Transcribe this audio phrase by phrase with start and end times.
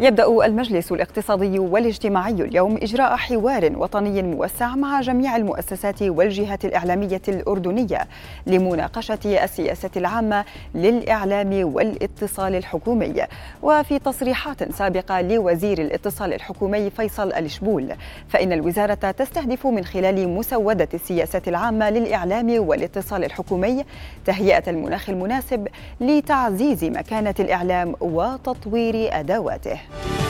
[0.00, 8.08] يبدأ المجلس الاقتصادي والاجتماعي اليوم إجراء حوار وطني موسع مع جميع المؤسسات والجهات الإعلامية الأردنية
[8.46, 10.44] لمناقشة السياسة العامة
[10.74, 13.14] للإعلام والاتصال الحكومي.
[13.62, 17.92] وفي تصريحات سابقة لوزير الاتصال الحكومي فيصل الشبول
[18.28, 23.84] فإن الوزارة تستهدف من خلال مسودة السياسة العامة للإعلام والاتصال الحكومي
[24.24, 25.68] تهيئة المناخ المناسب
[26.00, 29.78] لتعزيز مكانة الإعلام وتطوير أدواته.
[29.94, 30.21] Yeah.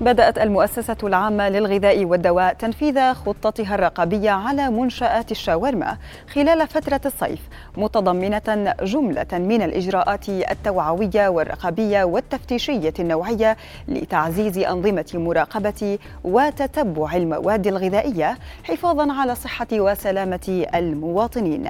[0.00, 5.96] بدأت المؤسسة العامة للغذاء والدواء تنفيذ خطتها الرقابية على منشآت الشاورما
[6.34, 7.40] خلال فترة الصيف
[7.76, 13.56] متضمنة جملة من الإجراءات التوعوية والرقابية والتفتيشية النوعية
[13.88, 21.68] لتعزيز أنظمة مراقبة وتتبع المواد الغذائية حفاظا على صحة وسلامة المواطنين.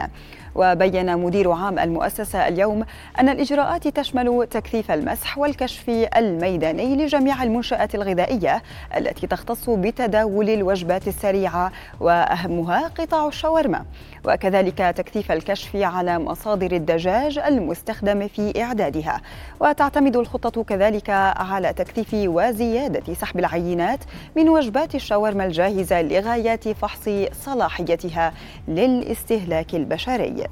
[0.54, 2.84] وبين مدير عام المؤسسة اليوم
[3.20, 8.19] أن الإجراءات تشمل تكثيف المسح والكشف الميداني لجميع المنشآت الغذائية
[8.96, 13.84] التي تختص بتداول الوجبات السريعة وأهمها قطاع الشاورما.
[14.24, 19.20] وكذلك تكثيف الكشف على مصادر الدجاج المستخدم في إعدادها.
[19.60, 24.00] وتعتمد الخطة كذلك على تكثيف وزيادة سحب العينات
[24.36, 28.32] من وجبات الشاورما الجاهزة لغايات فحص صلاحيتها
[28.68, 30.44] للاستهلاك البشري.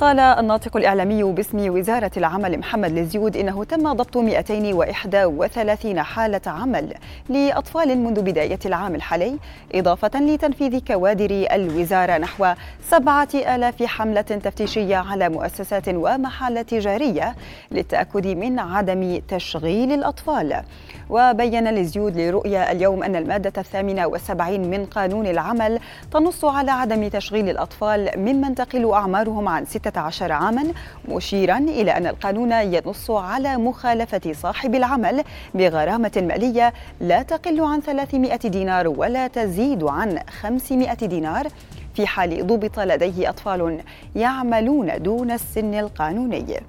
[0.00, 6.94] قال الناطق الإعلامي باسم وزارة العمل محمد لزيود إنه تم ضبط 231 حالة عمل
[7.28, 9.38] لأطفال منذ بداية العام الحالي
[9.74, 12.54] إضافة لتنفيذ كوادر الوزارة نحو
[12.90, 17.34] 7000 حملة تفتيشية على مؤسسات ومحال تجارية
[17.70, 20.62] للتأكد من عدم تشغيل الأطفال.
[21.10, 25.78] وبين لزيود لرؤيا اليوم أن المادة الثامنة والسبعين من قانون العمل
[26.12, 30.64] تنص على عدم تشغيل الأطفال ممن تقل أعمارهم عن 16 عاما
[31.08, 35.24] مشيرا إلى أن القانون ينص على مخالفة صاحب العمل
[35.54, 41.48] بغرامة مالية لا تقل عن 300 دينار ولا تزيد عن 500 دينار.
[41.94, 43.80] في حال ضبط لديه أطفال
[44.16, 46.60] يعملون دون السن القانوني.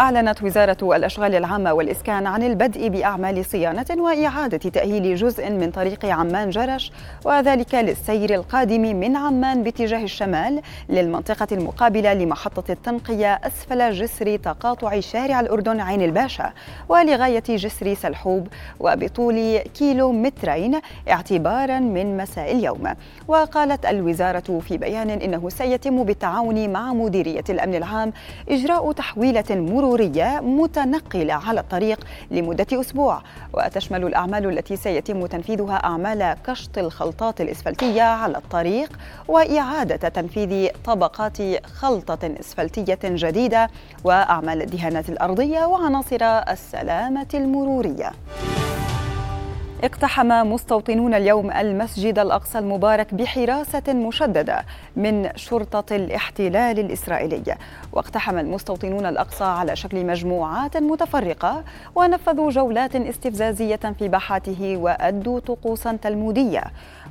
[0.00, 6.50] أعلنت وزارة الأشغال العامة والإسكان عن البدء بأعمال صيانة وإعادة تأهيل جزء من طريق عمان
[6.50, 6.92] جرش
[7.24, 15.40] وذلك للسير القادم من عمان باتجاه الشمال للمنطقة المقابلة لمحطة التنقية أسفل جسر تقاطع شارع
[15.40, 16.52] الأردن عين الباشا
[16.88, 18.48] ولغاية جسر سلحوب
[18.80, 22.84] وبطول كيلو مترين اعتبارا من مساء اليوم.
[23.28, 28.12] وقالت الوزارة في بيان إنه سيتم بالتعاون مع مديرية الأمن العام
[28.48, 33.22] إجراء تحويلة مرورية مرورية متنقلة على الطريق لمدة أسبوع
[33.52, 42.32] وتشمل الأعمال التي سيتم تنفيذها أعمال كشط الخلطات الإسفلتية على الطريق وإعادة تنفيذ طبقات خلطة
[42.40, 43.70] إسفلتية جديدة
[44.04, 48.12] وأعمال الدهانات الأرضية وعناصر السلامة المرورية.
[49.84, 54.64] اقتحم مستوطنون اليوم المسجد الأقصى المبارك بحراسة مشددة
[54.96, 57.56] من شرطة الاحتلال الإسرائيلي.
[57.92, 66.64] واقتحم المستوطنون الأقصى على شكل مجموعات متفرقة ونفذوا جولات استفزازية في باحاته وأدوا طقوسا تلمودية.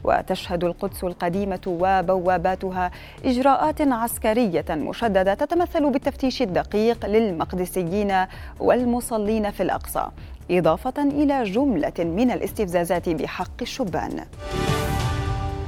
[0.03, 2.91] وتشهد القدس القديمة وبواباتها
[3.25, 8.25] إجراءات عسكرية مشددة تتمثل بالتفتيش الدقيق للمقدسيين
[8.59, 10.07] والمصلين في الأقصى.
[10.51, 14.25] إضافة إلى جملة من الاستفزازات بحق الشبان.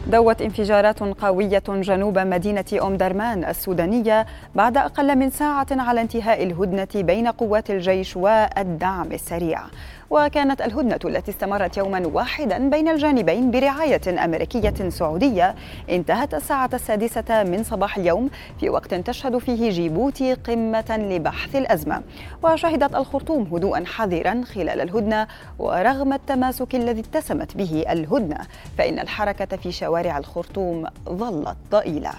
[0.08, 4.26] دوت انفجارات قوية جنوب مدينة أم درمان السودانية
[4.56, 9.62] بعد أقل من ساعة على انتهاء الهدنة بين قوات الجيش والدعم السريع.
[10.10, 15.56] وكانت الهدنة التي استمرت يوما واحدا بين الجانبين برعاية أمريكية سعودية.
[15.90, 22.02] انتهت الساعة السادسة من صباح اليوم في وقت تشهد فيه جيبوتي قمة لبحث الأزمة.
[22.44, 25.28] وشهدت الخرطوم هدوءا حذرا خلال الهدنة
[25.60, 28.38] ورغم التماسك الذي اتسمت به الهدنة
[28.78, 32.12] فإن الحركة في شوارع الخرطوم ظلت ضئيلة.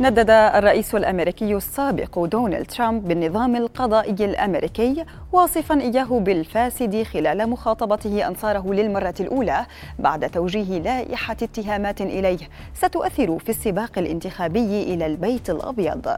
[0.00, 8.72] ندد الرئيس الأمريكي السابق دونالد ترامب بالنظام القضائي الأمريكي واصفا إياه بالفاسد خلال مخاطبته أنصاره
[8.72, 9.66] للمرة الأولى
[9.98, 12.38] بعد توجيه لائحة اتهامات إليه.
[12.74, 16.16] ستؤثر في السباق الانتخابي إلى البيت الأبيض.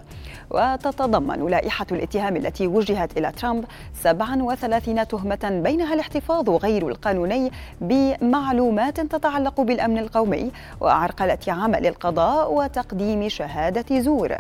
[0.51, 3.65] وتتضمن لائحة الاتهام التي وجهت إلى ترامب
[4.03, 7.51] 37 تهمة بينها الاحتفاظ غير القانوني
[7.81, 10.51] بمعلومات تتعلق بالأمن القومي
[10.81, 14.37] وعرقلة عمل القضاء وتقديم شهادة زور.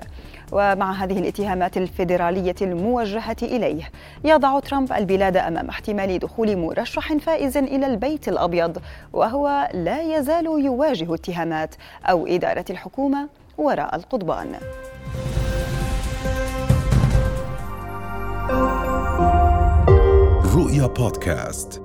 [0.52, 3.90] ومع هذه الاتهامات الفيدرالية الموجهة إليه
[4.24, 8.78] يضع ترامب البلاد أمام احتمال دخول مرشح فائز إلى البيت الأبيض
[9.12, 11.74] وهو لا يزال يواجه اتهامات
[12.04, 13.28] أو إدارة الحكومة
[13.58, 14.54] وراء القضبان.
[20.54, 21.83] رؤيا بودكاست.